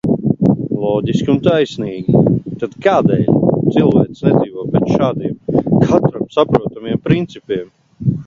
[0.83, 2.21] Loģiski un taisnīgi.
[2.63, 3.27] Tad kādēļ
[3.75, 7.69] cilvēce nedzīvo pēc šādiem, katram saprotamiem principiem?